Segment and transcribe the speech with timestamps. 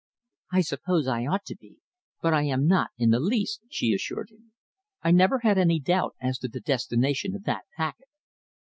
[0.51, 1.75] "I suppose I ought to be,
[2.23, 4.51] but I am not in the least," she assured him.
[5.03, 8.07] "I never had any doubt as to the destination of that packet."